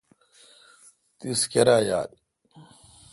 [1.19, 2.09] تیس کیرایال؟